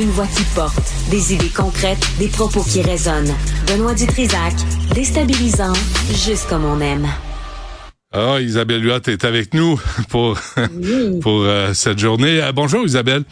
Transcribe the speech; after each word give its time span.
Une 0.00 0.08
voix 0.08 0.26
qui 0.26 0.42
porte, 0.54 0.90
des 1.10 1.34
idées 1.34 1.50
concrètes, 1.50 2.02
des 2.18 2.28
propos 2.28 2.62
qui 2.62 2.80
résonnent. 2.80 3.34
Benoît 3.66 3.92
Dutrisac, 3.92 4.54
déstabilisant, 4.94 5.74
juste 6.08 6.48
comme 6.48 6.64
on 6.64 6.80
aime. 6.80 7.06
Ah, 8.10 8.40
Isabelle 8.40 8.82
Huot 8.82 9.06
est 9.06 9.24
avec 9.26 9.52
nous 9.52 9.78
pour, 10.08 10.38
pour 11.20 11.42
euh, 11.42 11.74
cette 11.74 11.98
journée. 11.98 12.42
Euh, 12.42 12.52
bonjour 12.52 12.86
Isabelle. 12.86 13.24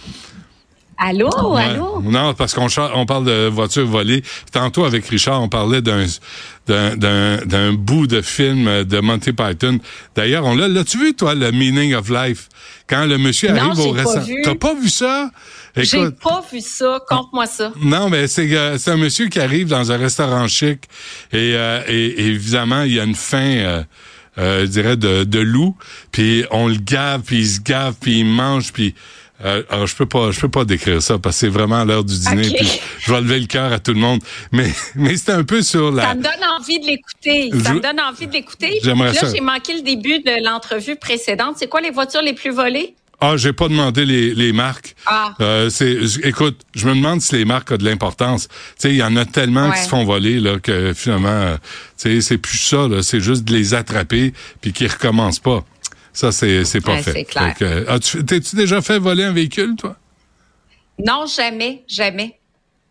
Allô, 1.03 1.57
allô? 1.57 2.03
Non, 2.03 2.35
parce 2.35 2.53
qu'on 2.53 2.67
on 2.95 3.07
parle 3.07 3.25
de 3.25 3.49
voitures 3.49 3.87
volées. 3.87 4.23
Tantôt 4.53 4.85
avec 4.85 5.07
Richard, 5.07 5.43
on 5.43 5.49
parlait 5.49 5.81
d'un 5.81 6.05
d'un 6.67 7.73
bout 7.73 8.07
de 8.07 8.21
film 8.21 8.85
de 8.85 9.01
Monty 9.01 9.33
Python. 9.33 9.79
D'ailleurs, 10.15 10.45
on 10.45 10.55
l'a 10.55 10.69
l'as-tu 10.69 10.99
vu 10.99 11.15
toi 11.15 11.35
le 11.35 11.53
Meaning 11.53 11.95
of 11.95 12.11
Life? 12.11 12.49
Quand 12.87 13.07
le 13.07 13.17
monsieur 13.17 13.51
arrive 13.51 13.81
au 13.81 13.93
restaurant. 13.93 14.27
T'as 14.45 14.55
pas 14.55 14.75
vu 14.75 14.91
ça? 14.91 15.31
J'ai 15.75 16.11
pas 16.11 16.45
vu 16.53 16.61
ça. 16.61 17.01
Compte-moi 17.09 17.47
ça. 17.47 17.73
Non, 17.81 18.11
mais 18.11 18.29
c'est 18.29 18.55
euh, 18.55 18.77
c'est 18.77 18.91
un 18.91 18.99
monsieur 18.99 19.29
qui 19.29 19.41
arrive 19.41 19.69
dans 19.69 19.91
un 19.91 19.97
restaurant 19.97 20.47
chic 20.49 20.85
et, 21.33 21.55
euh, 21.55 21.83
et, 21.89 22.27
évidemment 22.27 22.83
il 22.83 22.93
y 22.93 23.01
a 23.01 23.05
une 23.05 23.15
fin. 23.15 23.39
Euh, 23.39 23.83
euh, 24.39 24.61
je 24.61 24.67
dirais 24.67 24.97
de, 24.97 25.25
de 25.25 25.39
loup, 25.41 25.77
puis 26.13 26.45
on 26.53 26.69
le 26.69 26.77
gave, 26.77 27.23
puis 27.23 27.41
il 27.41 27.47
se 27.49 27.61
gave, 27.61 27.95
puis 28.01 28.21
il 28.21 28.27
mange, 28.27 28.73
puis 28.73 28.95
euh, 29.45 29.63
alors, 29.71 29.87
je 29.87 29.97
peux 29.97 30.07
pas, 30.07 30.31
je 30.31 30.41
peux 30.41 30.49
pas 30.49 30.65
décrire 30.65 31.01
ça 31.01 31.19
parce 31.19 31.37
que 31.37 31.41
c'est 31.41 31.49
vraiment 31.49 31.85
l'heure 31.85 32.05
du 32.05 32.19
dîner. 32.19 32.51
Puis 32.51 32.81
je 32.99 33.13
vais 33.13 33.21
lever 33.21 33.41
le 33.41 33.47
cœur 33.47 33.73
à 33.73 33.79
tout 33.79 33.93
le 33.93 34.01
monde. 34.01 34.21
Mais, 34.53 34.71
mais 34.95 35.17
c'est 35.17 35.33
un 35.33 35.45
peu 35.45 35.63
sur 35.63 35.91
la. 35.91 36.03
Ça 36.03 36.15
me 36.15 36.23
donne 36.23 36.45
envie 36.59 36.81
de 36.81 36.87
l'écouter. 36.87 37.51
Ça 37.63 37.75
me 37.75 37.81
donne 37.81 38.01
envie 38.01 38.27
de 38.27 38.33
l'écouter. 38.33 38.81
J'aimerais 38.83 39.13
Là, 39.13 39.21
j'ai 39.33 39.41
manqué 39.41 39.75
le 39.75 39.83
début 39.83 40.21
de 40.21 40.45
l'entrevue 40.45 40.97
précédente. 40.97 41.57
C'est 41.59 41.69
quoi 41.69 41.81
les 41.81 41.91
voitures 41.91 42.23
les 42.23 42.35
plus 42.35 42.51
volées? 42.51 42.95
Ah, 43.23 43.37
j'ai 43.37 43.53
pas 43.53 43.69
demandé 43.69 44.07
les, 44.07 44.35
les 44.35 44.53
marques. 44.53 44.95
Ah. 45.05 45.35
Euh, 45.41 45.69
c'est, 45.69 45.99
écoute, 46.25 46.59
je 46.75 46.89
me 46.89 46.95
demande 46.95 47.21
si 47.21 47.35
les 47.35 47.45
marques 47.45 47.71
ont 47.71 47.77
de 47.77 47.85
l'importance. 47.85 48.49
Tu 48.49 48.55
sais, 48.79 48.91
il 48.91 48.97
y 48.97 49.03
en 49.03 49.15
a 49.17 49.27
tellement 49.27 49.71
qui 49.73 49.83
se 49.83 49.89
font 49.89 50.05
voler 50.05 50.41
là 50.41 50.59
que 50.59 50.95
finalement, 50.95 51.29
euh, 51.29 51.57
tu 51.99 52.15
sais, 52.15 52.21
c'est 52.23 52.39
plus 52.39 52.57
ça. 52.57 52.89
Là, 52.89 53.03
c'est 53.03 53.21
juste 53.21 53.45
de 53.45 53.53
les 53.53 53.75
attraper 53.75 54.33
puis 54.63 54.73
qu'ils 54.73 54.91
recommencent 54.91 55.39
pas. 55.39 55.65
Ça, 56.13 56.33
c'est, 56.33 56.65
c'est 56.65 56.81
pas 56.81 57.03
fait. 57.03 57.13
C'est 57.13 57.25
clair. 57.25 57.55
t'es-tu 58.27 58.57
déjà 58.57 58.83
fait 58.83 58.99
voler 58.99 59.25
un 59.25 59.33
véhicule, 59.33 59.77
toi? 59.77 59.97
Non, 60.99 61.25
jamais, 61.27 61.85
jamais. 61.89 62.40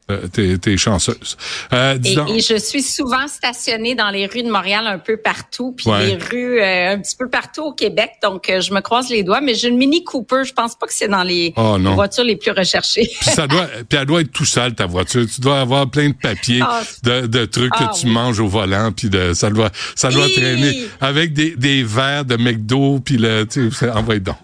Euh, 0.10 0.58
t'es, 0.58 0.78
chanceuse. 0.78 1.38
Euh, 1.74 1.98
et, 2.04 2.40
je 2.40 2.58
suis 2.58 2.82
souvent 2.82 3.28
stationnée 3.28 3.96
dans 3.96 4.10
les 4.10 4.26
rues 4.26 4.44
de 4.44 4.50
Montréal 4.50 4.88
un 4.88 4.98
peu 4.98 5.18
partout, 5.18 5.74
puis 5.76 5.86
les 6.00 6.16
rues 6.16 6.60
euh, 6.60 6.94
un 6.94 7.00
petit 7.00 7.16
peu 7.16 7.30
partout 7.30 7.62
au 7.62 7.74
Québec. 7.74 8.14
Donc, 8.24 8.48
je 8.48 8.74
me 8.74 8.82
croise 8.82 9.10
les 9.10 9.24
doigts. 9.24 9.42
Mais 9.42 9.54
j'ai 9.54 9.68
une 9.68 9.78
Mini 9.78 10.04
Cooper. 10.04 10.44
Je 10.46 10.54
pense 10.54 10.76
pas 10.76 10.88
que 10.88 10.94
c'est 10.94 11.08
dans 11.08 11.24
les 11.24 11.54
oh, 11.58 11.78
voitures 11.94 12.24
les 12.24 12.38
plus 12.38 12.52
recherchées. 12.52 13.10
puis 13.20 13.30
ça 13.30 13.46
doit, 13.48 13.68
puis 13.88 14.00
elle 14.00 14.06
doit 14.06 14.22
être 14.22 14.32
tout 14.32 14.46
sale 14.46 14.74
ta 14.74 14.86
voiture. 14.86 15.26
Tu 15.34 15.42
dois 15.42 15.62
avoir 15.62 15.90
plein 15.90 16.10
de 16.10 16.16
papiers, 16.16 16.62
ah, 16.62 16.82
de, 17.04 17.46
trucs 17.46 17.72
que 17.74 17.84
ah, 17.84 17.92
tu 17.94 18.08
manges 18.08 18.40
au 18.40 18.48
volant, 18.48 18.92
puis 18.92 19.10
de 19.10 19.34
ça 19.34 19.50
doit, 19.50 19.70
ça 19.96 20.10
doit 20.10 20.28
traîner 20.30 20.88
avec 21.02 21.34
des, 21.34 21.56
des 21.56 21.84
verres 21.84 22.26
de 22.26 22.36
McDo, 22.36 23.00
puis 23.00 23.18
le, 23.18 23.46
tu 23.46 23.72
sais, 23.72 23.90
envoie 23.90 24.20
donc. 24.20 24.38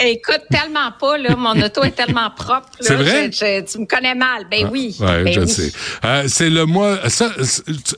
Écoute, 0.00 0.42
tellement 0.50 0.92
pas, 0.98 1.18
là. 1.18 1.36
Mon 1.36 1.60
auto 1.62 1.82
est 1.82 1.90
tellement 1.90 2.30
propre. 2.30 2.68
C'est 2.80 2.94
vrai? 2.94 3.30
tu 3.30 3.78
me 3.78 3.86
connais 3.86 4.14
mal. 4.14 4.46
Ben 4.50 4.64
ah, 4.66 4.70
oui. 4.72 4.96
Ouais, 4.98 5.24
ben 5.24 5.32
je 5.34 5.46
sais. 5.46 5.72
Euh, 6.04 6.24
c'est 6.26 6.50
le 6.50 6.64
mois. 6.64 7.08
Ça, 7.08 7.30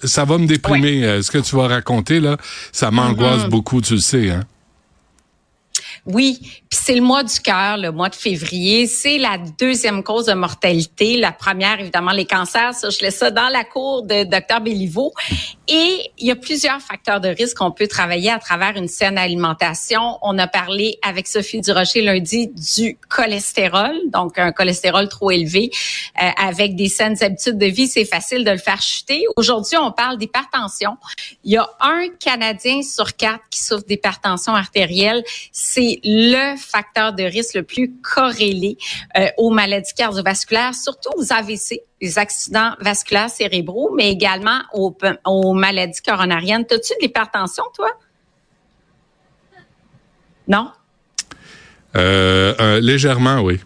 ça 0.03 0.25
va 0.25 0.39
me 0.39 0.47
déprimer. 0.47 1.05
Euh, 1.05 1.23
ce 1.23 1.31
que 1.31 1.39
tu 1.39 1.57
vas 1.57 1.69
raconter, 1.69 2.21
là, 2.21 2.37
ça 2.73 2.91
m'angoisse 2.91 3.43
mm-hmm. 3.43 3.49
beaucoup, 3.49 3.81
tu 3.81 3.95
le 3.95 4.01
sais, 4.01 4.31
hein? 4.31 4.45
Oui, 6.05 6.41
puis 6.43 6.81
c'est 6.83 6.97
le 6.97 7.01
mois 7.01 7.23
du 7.23 7.39
cœur, 7.39 7.77
le 7.77 7.93
mois 7.93 8.09
de 8.09 8.17
février. 8.17 8.89
C'est 8.89 9.19
la 9.19 9.39
deuxième 9.39 10.03
cause 10.03 10.27
de 10.27 10.33
mortalité. 10.33 11.17
La 11.17 11.31
première, 11.31 11.79
évidemment, 11.79 12.11
les 12.11 12.25
cancers. 12.25 12.75
Ça, 12.75 12.91
je 12.91 12.99
laisse 13.01 13.19
ça 13.19 13.31
dans 13.31 13.49
la 13.49 13.63
cour 13.63 14.03
de 14.03 14.25
Dr 14.25 14.61
Béliveau. 14.61 15.13
Et 15.69 16.11
il 16.19 16.27
y 16.27 16.33
a 16.33 16.37
plusieurs 16.37 16.81
facteurs 16.81 17.21
de 17.21 17.29
risque 17.29 17.59
qu'on 17.59 17.71
peut 17.71 17.87
travailler 17.87 18.31
à 18.31 18.41
travers 18.41 18.77
une 18.77 18.89
saine 18.89 19.17
alimentation. 19.17 20.19
On 20.23 20.37
a 20.39 20.49
parlé 20.49 20.99
avec 21.07 21.29
Sophie 21.29 21.61
Durocher 21.61 22.03
lundi 22.03 22.49
du 22.49 22.99
cholestérol, 23.09 23.95
donc 24.09 24.41
un 24.41 24.51
cholestérol 24.51 25.09
trop 25.09 25.31
élevé. 25.31 25.71
Euh, 26.21 26.31
avec 26.37 26.75
des 26.75 26.89
saines 26.89 27.23
habitudes 27.23 27.59
de 27.59 27.67
vie, 27.67 27.87
c'est 27.87 28.05
facile 28.05 28.45
de 28.45 28.51
le 28.51 28.59
faire 28.59 28.83
chuter. 28.83 29.25
Aujourd'hui, 29.37 29.77
on 29.77 29.93
parle 29.93 30.19
d'hypertension. 30.19 30.97
Il 31.45 31.53
y 31.53 31.57
a 31.59 31.71
un 31.79 32.09
Canadien 32.19 32.83
sur 32.83 33.15
quatre 33.15 33.45
qui 33.51 33.61
souffre 33.61 33.85
d'hypertension 33.87 34.53
artérielle. 34.55 35.23
C'est 35.53 35.92
le 36.05 36.57
facteur 36.57 37.13
de 37.13 37.23
risque 37.23 37.55
le 37.55 37.63
plus 37.63 37.93
corrélé 38.03 38.77
euh, 39.17 39.27
aux 39.39 39.51
maladies 39.51 39.95
cardiovasculaires, 39.95 40.75
surtout 40.75 41.11
aux 41.17 41.33
AVC, 41.33 41.81
les 42.01 42.19
accidents 42.19 42.73
vasculaires 42.81 43.31
cérébraux, 43.31 43.93
mais 43.97 44.11
également 44.11 44.61
aux, 44.73 44.97
aux 45.27 45.55
maladies 45.55 46.01
coronariennes. 46.03 46.67
T'as-tu 46.67 46.95
de 46.95 47.03
l'hypertension, 47.03 47.65
toi? 47.75 47.89
Non? 50.49 50.71
Euh, 51.97 52.81
légèrement, 52.81 53.41
oui. 53.41 53.61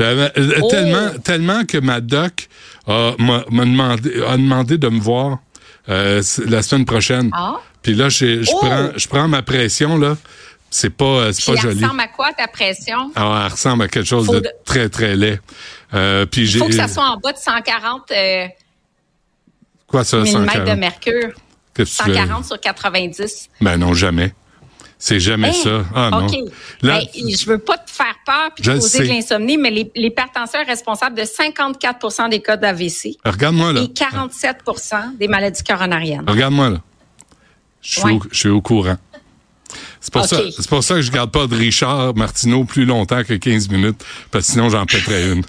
Euh, 0.00 0.28
oh! 0.60 0.68
Tellement, 0.68 1.10
tellement 1.22 1.64
que 1.64 1.78
ma 1.78 2.00
doc 2.00 2.48
m'a 2.86 3.44
demandé, 3.48 4.22
a 4.22 4.36
demandé 4.36 4.78
de 4.78 4.88
me 4.88 5.00
voir 5.00 5.38
la 5.86 6.22
semaine 6.62 6.84
prochaine. 6.84 7.30
Ah? 7.32 7.60
Puis 7.82 7.94
là, 7.94 8.08
je, 8.08 8.48
oh! 8.48 8.58
prends, 8.60 8.90
prends 9.10 9.28
ma 9.28 9.42
pression 9.42 9.98
là. 9.98 10.16
C'est 10.72 10.88
pas, 10.88 11.04
euh, 11.04 11.32
c'est 11.32 11.52
pas 11.52 11.60
joli. 11.60 11.76
Elle 11.76 11.84
ressemble 11.84 12.00
à 12.00 12.08
quoi 12.08 12.32
ta 12.32 12.48
pression? 12.48 13.12
Ah, 13.14 13.42
elle 13.44 13.52
ressemble 13.52 13.82
à 13.84 13.88
quelque 13.88 14.06
chose 14.06 14.26
de, 14.28 14.42
très, 14.64 14.88
très 14.88 15.14
laid. 15.14 15.38
Euh, 15.92 16.24
puis 16.24 16.50
Il 16.50 16.58
faut 16.58 16.66
que 16.66 16.72
ça 16.72 16.88
soit 16.88 17.04
en 17.04 17.18
bas 17.18 17.32
de 17.32 17.36
140 17.36 18.10
euh, 18.10 18.46
quoi, 19.86 20.02
ça, 20.02 20.22
de 20.22 20.74
mercure. 20.74 21.32
140 21.76 22.46
sur 22.46 22.58
90. 22.58 23.50
Ben 23.60 23.76
non, 23.76 23.92
jamais. 23.92 24.32
C'est 24.98 25.20
jamais 25.20 25.52
ça. 25.52 25.84
Ah 25.94 26.08
non. 26.10 26.26
Là, 26.80 27.00
ben, 27.00 27.06
je 27.14 27.46
veux 27.46 27.58
pas 27.58 27.76
te 27.76 27.90
faire 27.90 28.16
peur 28.24 28.52
puis 28.54 28.64
te 28.64 28.70
causer 28.70 29.00
de 29.00 29.08
l'insomnie, 29.08 29.58
mais 29.58 29.90
l'hypertension 29.94 30.60
est 30.60 30.66
responsable 30.66 31.16
de 31.18 31.22
54% 31.22 32.30
des 32.30 32.40
cas 32.40 32.56
d'AVC. 32.56 33.18
Regarde-moi 33.26 33.74
là. 33.74 33.82
Et 33.82 33.88
47% 33.88 35.18
des 35.18 35.28
maladies 35.28 35.64
coronariennes. 35.64 36.24
Regarde-moi 36.26 36.70
là. 36.70 36.80
Je 37.82 38.00
suis, 38.00 38.20
je 38.30 38.38
suis 38.38 38.48
au 38.48 38.62
courant. 38.62 38.96
C'est 40.02 40.12
pour, 40.12 40.24
ça, 40.24 40.40
pour 40.68 40.82
ça 40.82 40.94
que 40.96 41.02
je 41.02 41.12
garde 41.12 41.30
pas 41.30 41.46
de 41.46 41.54
Richard 41.54 42.16
Martineau 42.16 42.64
plus 42.64 42.84
longtemps 42.84 43.22
que 43.22 43.34
15 43.34 43.68
minutes, 43.68 44.04
parce 44.32 44.46
que 44.46 44.52
sinon 44.52 44.68
j'en 44.68 44.84
pèterais 44.84 45.30
une. 45.30 45.42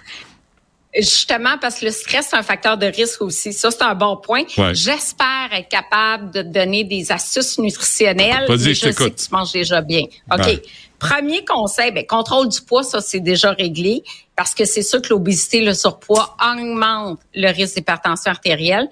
Justement, 0.96 1.58
parce 1.60 1.80
que 1.80 1.86
le 1.86 1.92
stress, 1.92 2.28
c'est 2.30 2.38
un 2.38 2.44
facteur 2.44 2.78
de 2.78 2.86
risque 2.86 3.24
aussi. 3.24 3.52
Ça, 3.52 3.72
c'est 3.72 3.82
un 3.82 3.96
bon 3.96 4.16
point. 4.16 4.44
J'espère 4.74 5.50
être 5.52 5.70
capable 5.70 6.30
de 6.30 6.44
te 6.44 6.48
donner 6.48 6.84
des 6.84 7.12
astuces 7.12 7.58
nutritionnelles. 7.58 8.46
Vas-y, 8.48 8.76
je, 8.76 8.92
sais 8.92 8.94
que 8.94 9.10
tu 9.10 9.26
manges 9.32 9.54
déjà 9.54 9.82
bien. 9.82 10.04
OK. 10.32 10.62
Premier 11.04 11.44
conseil, 11.44 11.92
ben, 11.92 12.06
contrôle 12.08 12.48
du 12.48 12.62
poids, 12.62 12.82
ça, 12.82 13.02
c'est 13.02 13.20
déjà 13.20 13.52
réglé 13.52 14.06
parce 14.38 14.56
que 14.56 14.64
c'est 14.64 14.82
sûr 14.82 15.02
que 15.02 15.10
l'obésité, 15.10 15.60
le 15.60 15.74
surpoids 15.74 16.38
augmente 16.42 17.20
le 17.36 17.50
risque 17.50 17.76
d'hypertension 17.76 18.32
artérielle. 18.32 18.88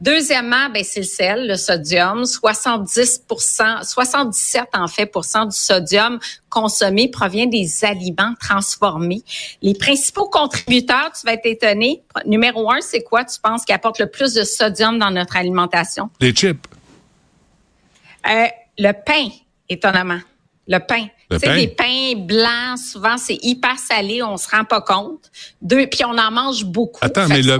Deuxièmement, 0.00 0.70
ben, 0.72 0.84
c'est 0.84 1.00
le 1.00 1.06
sel, 1.06 1.48
le 1.48 1.56
sodium. 1.56 2.24
70 2.24 3.22
77% 3.28 4.64
en 4.74 4.86
fait 4.86 5.10
du 5.12 5.56
sodium 5.56 6.20
consommé 6.48 7.10
provient 7.10 7.46
des 7.46 7.84
aliments 7.84 8.34
transformés. 8.40 9.24
Les 9.60 9.74
principaux 9.74 10.28
contributeurs, 10.28 11.10
tu 11.20 11.26
vas 11.26 11.32
être 11.32 11.46
étonné. 11.46 12.00
Numéro 12.26 12.70
un, 12.70 12.80
c'est 12.80 13.02
quoi, 13.02 13.24
tu 13.24 13.40
penses, 13.40 13.64
qui 13.64 13.72
apporte 13.72 13.98
le 13.98 14.08
plus 14.08 14.34
de 14.34 14.44
sodium 14.44 15.00
dans 15.00 15.10
notre 15.10 15.36
alimentation? 15.36 16.10
Les 16.20 16.32
chips. 16.32 16.64
Euh, 18.30 18.46
le 18.78 18.92
pain, 18.92 19.30
étonnamment. 19.68 20.20
Le 20.68 20.78
pain. 20.78 21.06
Tu 21.30 21.38
sais, 21.38 21.56
les 21.56 21.68
pains 21.68 22.14
blancs, 22.16 22.78
souvent, 22.78 23.16
c'est 23.16 23.38
hyper 23.42 23.78
salé, 23.78 24.22
on 24.22 24.36
se 24.36 24.48
rend 24.48 24.64
pas 24.64 24.80
compte. 24.80 25.30
Deux, 25.60 25.86
puis 25.86 26.04
on 26.04 26.16
en 26.16 26.30
mange 26.30 26.64
beaucoup. 26.64 27.00
Attends, 27.02 27.28
mais 27.28 27.42
le, 27.42 27.58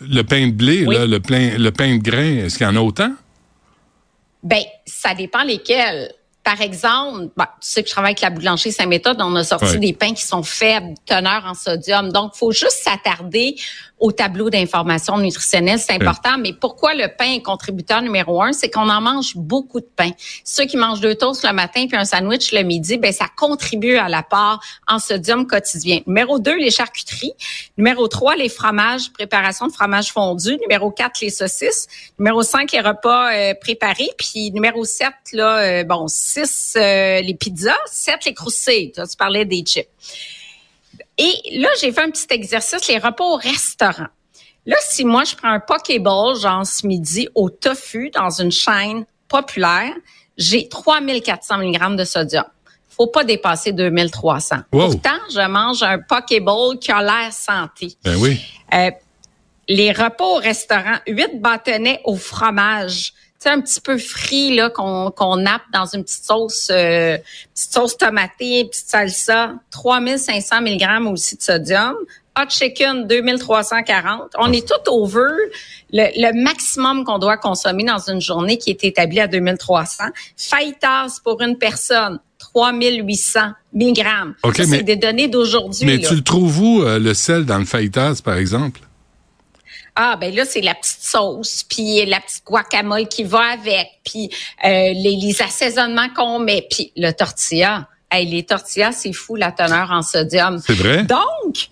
le 0.00 0.22
pain 0.22 0.46
de 0.46 0.52
blé, 0.52 0.84
là, 0.84 1.06
le, 1.06 1.20
pain, 1.20 1.56
le 1.56 1.70
pain 1.70 1.96
de 1.96 2.02
grain, 2.02 2.44
est-ce 2.44 2.58
qu'il 2.58 2.66
y 2.66 2.70
en 2.70 2.76
a 2.76 2.80
autant? 2.80 3.12
Ben, 4.42 4.62
ça 4.86 5.14
dépend 5.14 5.42
lesquels. 5.42 6.12
Par 6.42 6.62
exemple, 6.62 7.28
tu 7.36 7.44
sais 7.60 7.82
que 7.82 7.88
je 7.88 7.92
travaille 7.92 8.12
avec 8.12 8.22
la 8.22 8.30
boulangerie 8.30 8.72
Saint-Méthode, 8.72 9.18
on 9.20 9.36
a 9.36 9.44
sorti 9.44 9.78
des 9.78 9.92
pains 9.92 10.14
qui 10.14 10.24
sont 10.24 10.42
faibles, 10.42 10.94
teneur 11.04 11.44
en 11.44 11.52
sodium. 11.52 12.10
Donc, 12.10 12.34
faut 12.34 12.50
juste 12.50 12.80
s'attarder 12.82 13.56
au 14.00 14.12
tableau 14.12 14.48
d'information 14.48 15.18
nutritionnelle, 15.18 15.78
c'est 15.78 15.92
important. 15.92 16.38
Mais 16.38 16.54
pourquoi 16.54 16.94
le 16.94 17.08
pain 17.16 17.34
est 17.34 17.42
contributeur 17.42 18.00
numéro 18.00 18.42
un? 18.42 18.52
C'est 18.52 18.70
qu'on 18.70 18.88
en 18.88 19.00
mange 19.00 19.36
beaucoup 19.36 19.80
de 19.80 19.88
pain. 19.94 20.10
Ceux 20.42 20.64
qui 20.64 20.78
mangent 20.78 21.00
deux 21.00 21.14
toasts 21.14 21.44
le 21.46 21.52
matin 21.52 21.86
puis 21.86 21.96
un 21.98 22.06
sandwich 22.06 22.52
le 22.52 22.62
midi, 22.62 22.96
ben 22.96 23.12
ça 23.12 23.26
contribue 23.36 23.96
à 23.96 24.08
l'apport 24.08 24.60
en 24.88 24.98
sodium 24.98 25.46
quotidien. 25.46 26.00
Numéro 26.06 26.38
deux, 26.38 26.56
les 26.56 26.70
charcuteries. 26.70 27.34
Numéro 27.76 28.08
trois, 28.08 28.36
les 28.36 28.48
fromages, 28.48 29.12
préparation 29.12 29.66
de 29.66 29.72
fromage 29.72 30.12
fondu. 30.12 30.56
Numéro 30.62 30.90
quatre, 30.90 31.20
les 31.20 31.30
saucisses. 31.30 31.86
Numéro 32.18 32.42
cinq, 32.42 32.72
les 32.72 32.80
repas 32.80 33.32
euh, 33.32 33.54
préparés. 33.60 34.10
Puis 34.16 34.50
numéro 34.50 34.84
sept, 34.84 35.12
là, 35.32 35.58
euh, 35.58 35.84
bon, 35.84 36.08
six, 36.08 36.74
euh, 36.76 37.20
les 37.20 37.34
pizzas. 37.34 37.76
Sept, 37.86 38.24
les 38.24 38.34
croustilles. 38.34 38.92
Tu 38.92 39.16
parlais 39.18 39.44
des 39.44 39.62
chips. 39.62 39.88
Et 41.20 41.58
là, 41.58 41.68
j'ai 41.78 41.92
fait 41.92 42.00
un 42.00 42.10
petit 42.10 42.26
exercice, 42.30 42.88
les 42.88 42.96
repas 42.96 43.24
au 43.24 43.36
restaurant. 43.36 44.06
Là, 44.64 44.76
si 44.80 45.04
moi, 45.04 45.24
je 45.24 45.36
prends 45.36 45.50
un 45.50 45.60
Pokéball, 45.60 46.34
genre 46.36 46.66
ce 46.66 46.86
midi, 46.86 47.28
au 47.34 47.50
tofu 47.50 48.10
dans 48.10 48.30
une 48.30 48.50
chaîne 48.50 49.04
populaire, 49.28 49.92
j'ai 50.38 50.66
3400 50.66 51.58
mg 51.58 51.96
de 51.96 52.04
sodium. 52.04 52.44
Faut 52.88 53.06
pas 53.06 53.24
dépasser 53.24 53.72
2300. 53.72 54.56
Pourtant, 54.70 55.18
je 55.30 55.46
mange 55.46 55.82
un 55.82 55.98
Pokéball 55.98 56.78
qui 56.78 56.90
a 56.90 57.02
l'air 57.02 57.32
santé. 57.32 57.92
Ben 58.02 58.16
oui. 58.16 58.40
Euh, 58.72 58.90
les 59.68 59.92
repas 59.92 60.24
au 60.24 60.36
restaurant, 60.36 60.96
8 61.06 61.40
bâtonnets 61.40 62.00
au 62.04 62.16
fromage. 62.16 63.12
Tu 63.40 63.48
sais, 63.48 63.54
un 63.54 63.62
petit 63.62 63.80
peu 63.80 63.96
frit, 63.96 64.54
là, 64.54 64.68
qu'on 64.68 65.10
qu'on 65.10 65.36
nappe 65.36 65.62
dans 65.72 65.86
une 65.86 66.04
petite 66.04 66.24
sauce, 66.24 66.68
euh, 66.70 67.16
petite 67.54 67.72
sauce 67.72 67.96
tomatée, 67.96 68.66
petite 68.66 68.86
salsa. 68.86 69.54
3500 69.70 70.60
mg 70.60 71.10
aussi 71.10 71.36
de 71.36 71.42
sodium. 71.42 71.94
Hot 72.38 72.50
chicken, 72.50 73.06
2340. 73.06 74.32
On 74.38 74.52
est 74.52 74.68
tout 74.68 74.90
over 74.90 75.32
le, 75.90 76.08
le 76.16 76.44
maximum 76.44 77.04
qu'on 77.04 77.18
doit 77.18 77.38
consommer 77.38 77.84
dans 77.84 77.98
une 78.10 78.20
journée 78.20 78.58
qui 78.58 78.68
est 78.70 78.84
établi 78.84 79.20
à 79.20 79.26
2300. 79.26 80.04
Fajitas 80.36 81.20
pour 81.24 81.40
une 81.40 81.56
personne, 81.56 82.20
3800 82.40 83.40
mg. 83.72 84.06
Okay, 84.42 84.66
c'est 84.66 84.82
des 84.82 84.96
données 84.96 85.28
d'aujourd'hui. 85.28 85.86
Mais 85.86 85.98
tu 85.98 86.14
le 86.14 86.22
trouves 86.22 86.60
où, 86.60 86.82
euh, 86.82 86.98
le 86.98 87.14
sel, 87.14 87.46
dans 87.46 87.58
le 87.58 87.64
fajitas, 87.64 88.20
par 88.22 88.36
exemple? 88.36 88.80
Ah 89.96 90.16
ben 90.16 90.34
là 90.34 90.44
c'est 90.44 90.60
la 90.60 90.74
petite 90.74 91.02
sauce, 91.02 91.64
puis 91.68 92.04
la 92.06 92.20
petite 92.20 92.44
guacamole 92.44 93.08
qui 93.08 93.24
va 93.24 93.52
avec, 93.52 93.88
puis 94.04 94.30
euh, 94.64 94.68
les, 94.68 95.16
les 95.20 95.42
assaisonnements 95.42 96.08
qu'on 96.14 96.38
met, 96.38 96.66
puis 96.70 96.92
le 96.96 97.12
tortilla. 97.12 97.88
Hey, 98.12 98.26
les 98.26 98.42
tortillas, 98.42 98.90
c'est 98.90 99.12
fou 99.12 99.36
la 99.36 99.52
teneur 99.52 99.92
en 99.92 100.02
sodium. 100.02 100.60
C'est 100.66 100.74
vrai? 100.74 101.04
Donc, 101.04 101.68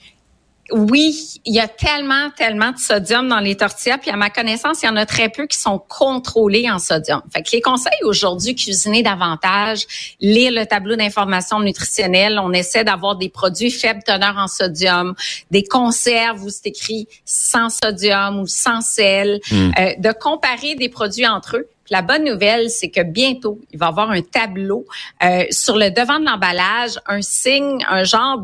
oui, 0.71 1.41
il 1.47 1.55
y 1.55 1.61
a 1.61 1.69
tellement, 1.69 2.31
tellement 2.37 2.73
de 2.73 2.79
sodium 2.79 3.29
dans 3.29 3.39
les 3.39 3.57
tortillas, 3.57 3.99
puis 3.99 4.11
à 4.11 4.17
ma 4.17 4.29
connaissance, 4.29 4.83
il 4.83 4.87
y 4.87 4.89
en 4.89 4.97
a 4.97 5.07
très 5.07 5.31
peu 5.31 5.47
qui 5.47 5.57
sont 5.57 5.79
contrôlés 5.79 6.69
en 6.71 6.79
sodium. 6.79 7.23
Fait 7.33 7.43
que 7.43 7.51
les 7.53 7.63
conseils 7.63 8.01
aujourd'hui, 8.05 8.55
cuisiner 8.55 9.03
davantage, 9.03 9.87
lire 10.21 10.53
le 10.53 10.67
tableau 10.67 10.97
d'information 10.97 11.61
nutritionnelle, 11.61 12.39
on 12.43 12.53
essaie 12.53 12.85
d'avoir 12.85 13.17
des 13.17 13.31
produits 13.31 13.71
faibles 13.71 14.03
teneur 14.05 14.37
en 14.37 14.47
sodium, 14.47 15.15
des 15.51 15.65
conserves 15.65 16.43
où 16.43 16.51
c'est 16.51 16.67
écrit 16.67 17.09
sans 17.25 17.71
sodium 17.71 18.41
ou 18.41 18.47
sans 18.47 18.83
sel, 18.83 19.41
hmm. 19.51 19.71
euh, 19.79 19.95
de 19.99 20.13
comparer 20.13 20.75
des 20.75 20.91
produits 20.91 21.27
entre 21.27 21.57
eux. 21.57 21.69
la 21.91 22.03
bonne 22.03 22.25
nouvelle, 22.25 22.69
c'est 22.69 22.91
que 22.91 23.03
bientôt, 23.03 23.59
il 23.73 23.79
va 23.79 23.87
y 23.87 23.89
avoir 23.89 24.11
un 24.11 24.21
tableau 24.21 24.85
euh, 25.25 25.45
sur 25.51 25.79
le 25.79 25.91
devant 25.91 26.21
de 26.21 26.27
l'emballage, 26.27 27.01
un 27.07 27.23
signe, 27.23 27.83
un 27.89 28.05
genre 28.05 28.43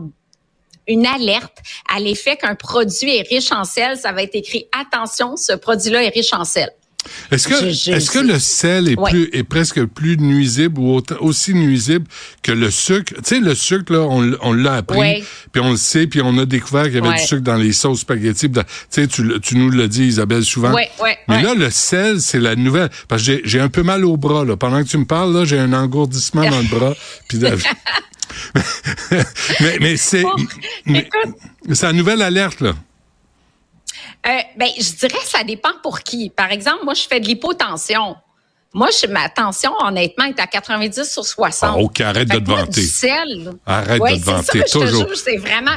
une 0.89 1.07
alerte 1.07 1.59
à 1.95 2.01
l'effet 2.01 2.37
qu'un 2.37 2.55
produit 2.55 3.17
est 3.17 3.29
riche 3.29 3.53
en 3.53 3.65
sel, 3.65 3.97
ça 3.97 4.13
va 4.13 4.23
être 4.23 4.35
écrit 4.35 4.67
attention, 4.79 5.37
ce 5.37 5.53
produit-là 5.53 6.05
est 6.05 6.15
riche 6.15 6.33
en 6.33 6.45
sel. 6.45 6.71
Est-ce 7.31 7.49
que 7.49 7.91
est-ce 7.91 8.11
que 8.11 8.19
le 8.19 8.39
sel 8.39 8.89
est 8.89 8.97
plus 8.97 9.29
est 9.33 9.43
presque 9.43 9.85
plus 9.85 10.17
nuisible 10.17 10.81
ou 10.81 11.01
aussi 11.21 11.55
nuisible 11.55 12.07
que 12.43 12.53
le 12.53 12.71
sucre? 12.71 13.15
Tu 13.17 13.23
sais 13.25 13.41
le 13.41 13.55
sucre 13.55 13.93
là 13.93 14.01
on, 14.01 14.33
on 14.41 14.53
l'a 14.53 14.75
appris 14.75 15.25
puis 15.53 15.63
on 15.63 15.73
le 15.73 15.77
sait 15.77 16.07
puis 16.07 16.21
on 16.23 16.39
a 16.39 16.47
découvert 16.47 16.85
qu'il 16.85 16.95
y 16.95 16.99
avait 17.07 17.17
du 17.17 17.27
sucre 17.27 17.43
dans 17.43 17.57
les 17.57 17.73
sauces 17.73 18.01
spaghetti. 18.01 18.51
Tu 18.51 18.61
sais 18.89 19.07
tu, 19.07 19.41
tu 19.41 19.57
nous 19.57 19.71
le 19.71 19.89
dis 19.89 20.05
Isabelle 20.05 20.45
souvent. 20.45 20.75
Mais 21.29 21.43
là 21.43 21.55
le 21.55 21.71
sel 21.71 22.21
c'est 22.21 22.41
la 22.41 22.57
nouvelle 22.57 22.91
parce 23.09 23.23
que 23.23 23.41
j'ai 23.45 23.61
un 23.61 23.69
peu 23.69 23.83
mal 23.83 24.05
au 24.05 24.17
bras 24.17 24.45
là. 24.45 24.57
Pendant 24.57 24.83
que 24.83 24.89
tu 24.89 24.99
me 24.99 25.05
parles 25.05 25.35
là 25.37 25.45
j'ai 25.45 25.59
un 25.59 25.73
engourdissement 25.73 26.49
dans 26.49 26.61
le 26.61 26.69
bras 26.69 26.95
puis 27.29 27.39
mais, 29.61 29.79
mais 29.81 29.97
c'est 29.97 30.25
c'est 31.73 31.87
la 31.87 31.93
nouvelle 31.93 32.23
alerte, 32.23 32.61
là. 32.61 32.75
Euh, 34.27 34.31
ben, 34.57 34.69
je 34.79 34.93
dirais 34.97 35.19
que 35.19 35.29
ça 35.29 35.45
dépend 35.45 35.73
pour 35.83 36.01
qui. 36.01 36.31
Par 36.31 36.51
exemple, 36.51 36.85
moi, 36.85 36.95
je 36.95 37.03
fais 37.03 37.21
de 37.21 37.27
l'hypotension. 37.27 38.17
Moi, 38.73 38.89
je, 38.91 39.07
ma 39.07 39.29
tension, 39.29 39.73
honnêtement, 39.81 40.25
est 40.25 40.41
à 40.41 40.47
90 40.47 41.05
sur 41.05 41.25
60. 41.25 41.71
Ah, 41.73 41.79
OK, 41.79 42.01
arrête 42.01 42.29
de 42.29 42.39
te 42.39 42.45
vanter. 42.45 42.83
sel. 42.83 43.53
Arrête 43.67 44.01
de 44.01 44.17
te 44.17 44.25
vanter, 44.25 44.61
ça, 44.67 44.81
toujours. 44.81 45.15
C'est 45.15 45.37
vraiment... 45.37 45.77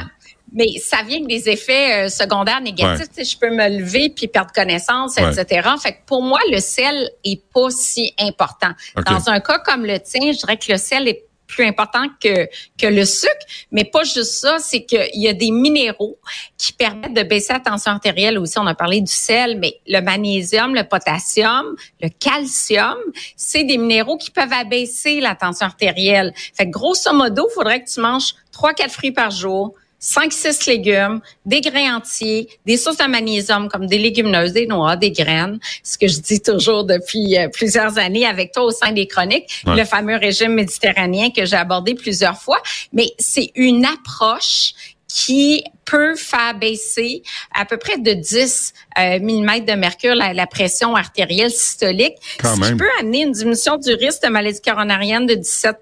Mais 0.50 0.66
ça 0.82 1.02
vient 1.02 1.18
avec 1.18 1.28
des 1.28 1.50
effets 1.50 2.06
euh, 2.06 2.08
secondaires 2.08 2.62
négatifs. 2.62 3.08
Je 3.18 3.36
peux 3.36 3.50
me 3.50 3.80
lever 3.80 4.08
puis 4.08 4.28
perdre 4.28 4.50
connaissance, 4.50 5.18
etc. 5.18 5.68
Fait 5.80 5.92
que 5.92 5.98
pour 6.06 6.22
moi, 6.22 6.40
le 6.50 6.58
sel 6.58 7.10
est 7.22 7.42
pas 7.52 7.68
si 7.68 8.14
important. 8.18 8.70
Dans 9.06 9.28
un 9.28 9.40
cas 9.40 9.58
comme 9.58 9.84
le 9.84 10.00
tien, 10.00 10.32
je 10.32 10.38
dirais 10.38 10.56
que 10.56 10.72
le 10.72 10.78
sel 10.78 11.06
est 11.06 11.27
plus 11.48 11.64
important 11.64 12.04
que, 12.22 12.46
que 12.78 12.86
le 12.86 13.04
sucre. 13.04 13.32
Mais 13.72 13.84
pas 13.84 14.04
juste 14.04 14.24
ça, 14.24 14.58
c'est 14.60 14.84
qu'il 14.84 15.08
y 15.14 15.26
a 15.26 15.32
des 15.32 15.50
minéraux 15.50 16.18
qui 16.56 16.72
permettent 16.72 17.14
de 17.14 17.22
baisser 17.22 17.54
la 17.54 17.60
tension 17.60 17.90
artérielle 17.90 18.38
aussi. 18.38 18.58
On 18.58 18.66
a 18.66 18.74
parlé 18.74 19.00
du 19.00 19.12
sel, 19.12 19.58
mais 19.58 19.80
le 19.88 20.00
magnésium, 20.00 20.74
le 20.74 20.84
potassium, 20.84 21.74
le 22.00 22.08
calcium, 22.08 22.98
c'est 23.36 23.64
des 23.64 23.78
minéraux 23.78 24.18
qui 24.18 24.30
peuvent 24.30 24.52
abaisser 24.52 25.20
la 25.20 25.34
tension 25.34 25.66
artérielle. 25.66 26.32
Fait 26.54 26.66
que 26.66 26.70
grosso 26.70 27.12
modo, 27.12 27.48
il 27.50 27.54
faudrait 27.54 27.82
que 27.82 27.90
tu 27.90 28.00
manges 28.00 28.34
trois, 28.52 28.74
quatre 28.74 28.92
fruits 28.92 29.12
par 29.12 29.30
jour, 29.30 29.74
5-6 30.00 30.68
légumes, 30.68 31.20
des 31.44 31.60
grains 31.60 31.96
entiers, 31.96 32.48
des 32.66 32.76
sources 32.76 32.98
de 32.98 33.06
magnésium 33.06 33.68
comme 33.68 33.86
des 33.86 33.98
légumineuses, 33.98 34.52
des 34.52 34.66
noix, 34.66 34.96
des 34.96 35.10
graines. 35.10 35.58
Ce 35.82 35.98
que 35.98 36.06
je 36.06 36.20
dis 36.20 36.40
toujours 36.40 36.84
depuis 36.84 37.36
euh, 37.36 37.48
plusieurs 37.48 37.98
années 37.98 38.26
avec 38.26 38.52
toi 38.52 38.64
au 38.64 38.70
sein 38.70 38.92
des 38.92 39.06
chroniques, 39.06 39.62
le 39.66 39.84
fameux 39.84 40.16
régime 40.16 40.54
méditerranéen 40.54 41.30
que 41.30 41.44
j'ai 41.44 41.56
abordé 41.56 41.94
plusieurs 41.94 42.38
fois. 42.40 42.60
Mais 42.92 43.12
c'est 43.18 43.50
une 43.54 43.84
approche 43.84 44.74
qui 45.08 45.64
peut 45.86 46.14
faire 46.16 46.54
baisser 46.58 47.22
à 47.54 47.64
peu 47.64 47.78
près 47.78 47.98
de 47.98 48.12
10 48.12 48.74
euh, 48.98 49.18
mm 49.18 49.64
de 49.64 49.72
mercure 49.72 50.14
la, 50.14 50.46
pression 50.46 50.94
artérielle 50.94 51.50
systolique, 51.50 52.14
ce 52.42 52.60
qui 52.60 52.76
peut 52.76 52.90
amener 53.00 53.22
une 53.22 53.32
diminution 53.32 53.78
du 53.78 53.94
risque 53.94 54.22
de 54.22 54.28
maladie 54.28 54.60
coronarienne 54.60 55.26
de 55.26 55.34
17 55.34 55.76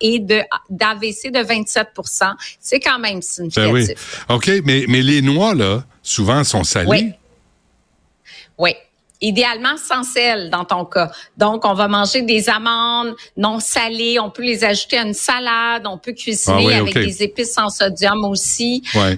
et 0.00 0.20
de 0.20 0.40
d'AVC 0.70 1.32
de 1.32 1.42
27 1.42 1.88
C'est 2.60 2.80
quand 2.80 3.00
même 3.00 3.20
significatif. 3.20 4.26
Ben 4.28 4.36
oui. 4.36 4.58
OK, 4.58 4.62
mais, 4.64 4.84
mais 4.88 5.02
les 5.02 5.22
noix, 5.22 5.54
là, 5.54 5.84
souvent, 6.02 6.44
sont 6.44 6.64
salées. 6.64 6.88
Oui. 6.88 7.12
Oui 8.58 8.74
idéalement 9.22 9.76
sans 9.76 10.02
sel 10.02 10.50
dans 10.50 10.64
ton 10.64 10.84
cas. 10.84 11.10
Donc, 11.38 11.64
on 11.64 11.74
va 11.74 11.88
manger 11.88 12.22
des 12.22 12.50
amandes 12.50 13.14
non 13.36 13.60
salées. 13.60 14.18
On 14.18 14.30
peut 14.30 14.42
les 14.42 14.64
ajouter 14.64 14.98
à 14.98 15.02
une 15.02 15.14
salade. 15.14 15.86
On 15.86 15.96
peut 15.96 16.12
cuisiner 16.12 16.74
ah 16.74 16.78
avec 16.78 16.94
des 16.94 17.22
épices 17.22 17.54
sans 17.54 17.70
sodium 17.70 18.24
aussi. 18.24 18.82
Euh, 18.96 19.08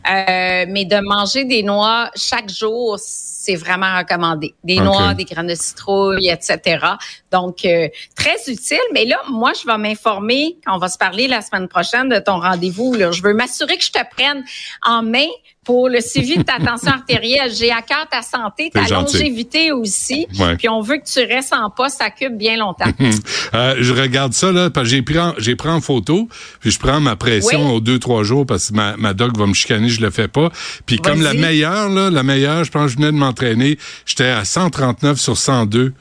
mais 0.69 0.85
de 0.85 1.01
manger 1.01 1.45
des 1.45 1.63
noix 1.63 2.11
chaque 2.15 2.51
jour, 2.51 2.97
c'est 2.99 3.57
vraiment 3.57 3.99
recommandé. 3.99 4.55
Des 4.63 4.77
noix, 4.77 5.15
des 5.15 5.25
graines 5.25 5.49
de 5.49 5.55
citrouille, 5.55 6.29
etc. 6.29 6.87
Donc, 7.33 7.65
euh, 7.65 7.89
très 8.15 8.37
utile. 8.47 8.79
Mais 8.93 9.07
là, 9.07 9.19
moi, 9.31 9.53
je 9.61 9.67
vais 9.67 9.79
m'informer 9.79 10.59
quand 10.65 10.77
on 10.77 10.79
va 10.79 10.89
se 10.89 10.99
parler 10.99 11.29
la 11.29 11.41
semaine 11.41 11.69
prochaine 11.69 12.09
de 12.09 12.19
ton 12.19 12.39
rendez-vous. 12.39 12.95
Je 12.95 13.23
veux 13.23 13.35
m'assurer 13.35 13.77
que 13.77 13.85
je 13.85 13.93
te 13.93 13.99
prenne 14.15 14.45
en 14.83 15.03
main 15.03 15.29
pour 15.65 15.89
le 15.89 16.01
suivi 16.01 16.37
de 16.37 16.43
ta 16.43 16.59
tension 16.59 16.91
artérielle. 16.91 17.51
J'ai 17.55 17.71
à 17.71 17.83
cœur 17.83 18.07
ta 18.11 18.23
santé, 18.23 18.71
ta 18.73 18.87
longévité 18.89 19.73
aussi. 19.73 20.27
Puis 20.59 20.69
on 20.69 20.81
veut 20.81 20.99
que 20.99 21.11
tu 21.11 21.21
restes 21.21 21.55
en 21.55 21.71
poste 21.71 22.01
à 22.01 22.11
cube 22.11 22.37
bien 22.37 22.57
longtemps. 22.57 22.91
euh, 23.55 23.77
je 23.81 23.93
regarde 23.93 24.33
ça 24.33 24.53
là, 24.53 24.71
parce 24.71 24.87
que 24.87 24.91
j'ai 24.91 25.03
pris 25.03 25.19
en, 25.19 25.35
j'ai 25.39 25.57
pris 25.57 25.69
en 25.69 25.81
photo, 25.81 26.29
puis 26.61 26.71
je 26.71 26.79
prends 26.79 27.01
ma 27.01 27.17
pression 27.17 27.73
aux 27.73 27.81
deux 27.81 27.99
trois 27.99 28.23
jours 28.23 28.47
parce 28.47 28.71
que 28.71 28.75
ma, 28.75 28.97
ma 28.97 29.15
doc 29.15 29.37
va 29.37 29.47
me 29.47 29.55
chicaner, 29.55 29.89
je 29.89 30.01
le 30.01 30.11
fais 30.11 30.29
pas. 30.29 30.51
Puis 30.87 30.99
comme 30.99 31.23
la 31.23 31.35
meilleure 31.35 31.89
là, 31.89 32.11
la 32.11 32.23
meilleure, 32.23 32.65
je 32.65 32.71
pense 32.71 32.87
que 32.87 32.93
je 32.93 32.97
venais 32.97 33.13
de 33.13 33.17
m'entraîner, 33.17 33.79
j'étais 34.07 34.25
à 34.25 34.45
139 34.45 35.19
sur 35.19 35.37
102. 35.37 35.93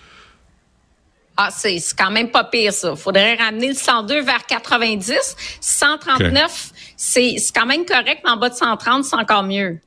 Ah, 1.35 1.49
c'est 1.51 1.79
quand 1.97 2.11
même 2.11 2.29
pas 2.29 2.43
pire, 2.43 2.71
ça. 2.73 2.95
Faudrait 2.95 3.35
ramener 3.35 3.69
le 3.69 3.73
102 3.73 4.21
vers 4.21 4.45
90. 4.45 5.35
139, 5.59 6.71
c'est 6.95 7.35
quand 7.55 7.65
même 7.65 7.85
correct, 7.85 8.21
mais 8.23 8.31
en 8.31 8.37
bas 8.37 8.49
de 8.49 8.55
130, 8.55 9.03
c'est 9.03 9.15
encore 9.15 9.43
mieux. 9.43 9.79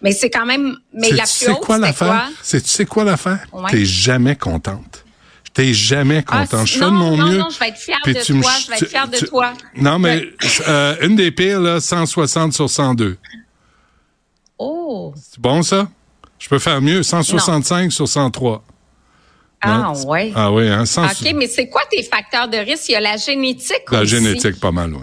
Mais 0.00 0.12
c'est 0.12 0.30
quand 0.30 0.46
même. 0.46 0.76
Mais 0.92 1.10
la 1.10 1.24
plus 1.24 1.48
haute, 1.50 1.60
quoi 1.60 1.78
l'affaire? 1.78 2.28
Tu 2.48 2.60
sais 2.60 2.86
quoi 2.86 3.04
l'affaire? 3.04 3.44
Ouais. 3.52 3.70
T'es 3.70 3.84
jamais 3.84 4.36
contente. 4.36 5.04
T'es 5.52 5.74
jamais 5.74 6.22
ah, 6.28 6.46
contente. 6.46 6.68
je 6.68 6.78
fais 6.78 6.84
de 6.84 6.90
mon 6.90 7.16
non, 7.16 7.26
mieux. 7.26 7.38
Non, 7.38 7.48
je 7.50 7.58
vais 7.58 7.68
être 7.70 7.78
fière 7.78 7.98
de 8.06 8.12
toi. 8.12 8.22
Je 8.60 8.70
vais 8.70 8.76
être 8.76 8.86
fière 8.86 9.08
de 9.08 9.18
toi. 9.18 9.52
Non, 9.74 9.98
mais 9.98 10.22
euh, 10.68 10.94
une 11.02 11.16
des 11.16 11.32
pires, 11.32 11.58
là, 11.58 11.80
160 11.80 12.52
sur 12.52 12.70
102. 12.70 13.18
Oh. 14.58 15.12
C'est 15.16 15.40
bon, 15.40 15.62
ça? 15.62 15.88
Je 16.38 16.48
peux 16.48 16.60
faire 16.60 16.80
mieux? 16.80 17.02
165 17.02 17.90
sur 17.90 18.06
103. 18.06 18.62
Ah, 19.60 19.92
oui. 20.06 20.32
Ah 20.34 20.52
oui, 20.52 20.68
hein? 20.68 20.84
OK, 20.84 21.32
mais 21.34 21.48
c'est 21.48 21.68
quoi 21.68 21.82
tes 21.90 22.02
facteurs 22.02 22.48
de 22.48 22.58
risque? 22.58 22.88
Il 22.88 22.92
y 22.92 22.96
a 22.96 23.00
la 23.00 23.16
génétique 23.16 23.90
La 23.90 24.04
génétique, 24.04 24.60
pas 24.60 24.72
mal, 24.72 24.94
oui. 24.94 25.00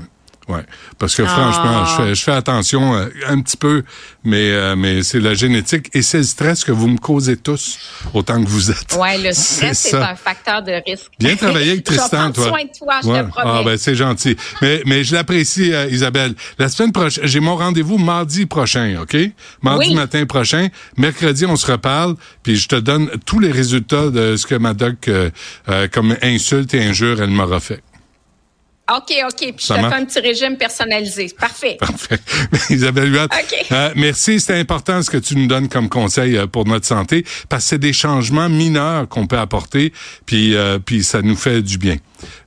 Ouais, 0.48 0.62
parce 1.00 1.16
que 1.16 1.26
franchement, 1.26 1.86
je 1.86 1.92
Ah. 1.92 1.98
fais, 2.06 2.16
je 2.16 2.24
fais 2.24 2.32
attention 2.32 2.94
euh, 2.96 3.08
un 3.28 3.42
petit 3.42 3.58
peu, 3.58 3.84
mais 4.24 4.52
euh, 4.52 4.76
mais 4.76 5.02
c'est 5.02 5.20
la 5.20 5.34
génétique 5.34 5.90
et 5.96 6.04
c'est 6.04 6.20
le 6.20 6.24
stress 6.24 6.64
que 6.64 6.72
vous 6.72 6.88
me 6.88 6.98
causez 7.00 7.36
tous 7.38 7.80
autant 8.14 8.44
que 8.44 8.48
vous 8.48 8.70
êtes. 8.70 8.96
Ouais, 9.00 9.18
le 9.18 9.32
stress 9.34 9.80
c'est 9.90 9.96
un 9.96 10.16
facteur 10.16 10.62
de 10.62 10.72
risque. 10.86 11.08
Bien 11.20 11.36
travaillé 11.44 11.72
avec 11.72 11.88
Je 11.88 11.92
vais 11.94 11.98
Tristan, 11.98 12.32
toi. 12.32 12.50
soin 12.50 12.64
de 12.64 12.70
toi, 12.78 12.94
je 13.04 13.08
Ouais. 13.10 13.24
te 13.24 13.30
promets. 13.30 13.52
Ah 13.56 13.64
ben 13.66 13.78
c'est 13.78 13.96
gentil. 13.96 14.38
Mais 14.62 14.84
mais 14.86 15.04
je 15.04 15.16
l'apprécie, 15.16 15.74
euh, 15.74 15.88
Isabelle. 15.90 16.36
La 16.60 16.70
semaine 16.70 16.92
prochaine, 16.92 17.26
j'ai 17.26 17.40
mon 17.40 17.56
rendez-vous 17.56 17.98
mardi 17.98 18.46
prochain, 18.46 18.98
ok? 19.02 19.18
Mardi 19.64 19.90
Oui. 19.90 19.96
matin 19.96 20.26
prochain. 20.28 20.68
Mercredi, 20.98 21.48
on 21.48 21.56
se 21.56 21.72
reparle, 21.72 22.16
puis 22.44 22.56
je 22.56 22.68
te 22.68 22.76
donne 22.76 23.10
tous 23.26 23.40
les 23.40 23.52
résultats 23.52 24.10
de 24.12 24.36
ce 24.36 24.46
que 24.46 24.54
ma 24.56 24.76
doc 24.76 25.08
euh, 25.08 25.32
euh, 25.70 25.88
comme 25.92 26.16
insulte 26.22 26.74
et 26.76 26.84
injure 26.84 27.20
elle 27.22 27.32
m'aura 27.32 27.60
fait. 27.60 27.82
OK, 28.92 29.12
OK. 29.26 29.38
Puis 29.38 29.66
je 29.68 29.74
te 29.74 29.80
fais 29.80 29.94
un 29.94 30.06
petit 30.06 30.20
régime 30.20 30.58
personnalisé. 30.58 31.34
Parfait. 31.40 31.78
Parfait. 31.80 32.20
Isabelle 32.70 33.12
Huot, 33.12 33.28
euh, 33.72 33.92
merci. 33.96 34.40
C'est 34.40 34.60
important 34.60 35.02
ce 35.02 35.10
que 35.10 35.18
tu 35.18 35.36
nous 35.36 35.48
donnes 35.48 35.70
comme 35.70 35.90
conseil 35.90 36.38
euh, 36.38 36.46
pour 36.46 36.68
notre 36.68 36.86
santé, 36.86 37.26
parce 37.50 37.64
que 37.64 37.70
c'est 37.70 37.80
des 37.80 37.94
changements 37.94 38.48
mineurs 38.48 39.08
qu'on 39.08 39.26
peut 39.26 39.40
apporter, 39.40 39.92
puis 40.26 40.56
euh, 40.56 40.78
puis 40.78 41.04
ça 41.04 41.24
nous 41.24 41.36
fait 41.36 41.64
du 41.64 41.80
bien. 41.80 41.98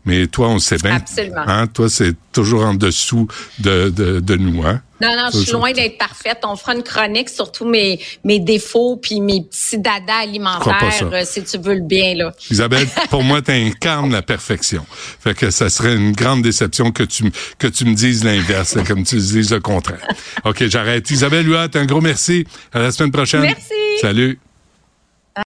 Mais 0.05 0.29
toi, 0.29 0.49
on 0.49 0.59
sait 0.59 0.79
bien. 0.79 0.97
Absolument. 0.97 1.45
Hein? 1.47 1.67
Toi, 1.67 1.91
c'est 1.91 2.15
toujours 2.33 2.65
en 2.65 2.75
dessous 2.75 3.27
de, 3.59 3.91
de, 3.91 4.21
de 4.21 4.37
nous. 4.37 4.65
Hein? 4.65 4.81
Non, 5.01 5.17
non, 5.17 5.29
je 5.33 5.39
suis 5.39 5.53
loin 5.53 5.73
d'être 5.73 5.99
parfaite. 5.99 6.39
On 6.43 6.57
fera 6.57 6.75
une 6.75 6.83
chronique 6.83 7.29
sur 7.29 7.53
tous 7.53 7.65
mes, 7.65 8.01
mes 8.25 8.41
défauts 8.41 8.97
puis 8.97 9.21
mes 9.21 9.43
petits 9.43 9.79
dadas 9.79 10.23
alimentaires, 10.23 11.11
euh, 11.13 11.23
si 11.25 11.45
tu 11.45 11.59
veux 11.59 11.75
le 11.75 11.87
bien, 11.87 12.15
là. 12.15 12.33
Isabelle, 12.51 12.87
pour 13.11 13.23
moi, 13.23 13.43
tu 13.43 13.53
incarnes 13.53 14.13
la 14.13 14.23
perfection. 14.23 14.85
Fait 15.21 15.35
que 15.35 15.51
ça 15.51 15.71
serait 15.71 15.95
une 15.95 16.13
grande 16.13 16.43
déception 16.43 16.91
que 16.91 17.03
tu, 17.03 17.31
que 17.59 17.67
tu 17.67 17.85
me 17.85 17.95
dises 17.95 18.25
l'inverse, 18.25 18.77
comme 18.87 19.05
tu 19.05 19.17
dises 19.17 19.53
le 19.53 19.61
contraire. 19.61 20.07
OK, 20.45 20.67
j'arrête. 20.67 21.11
Isabelle 21.11 21.49
Huot, 21.49 21.75
un 21.75 21.87
gros 21.87 22.01
merci. 22.01 22.45
À 22.73 22.81
la 22.81 22.93
semaine 22.93 23.13
prochaine. 23.13 23.43
Merci. 23.43 23.75
Salut. 24.01 24.39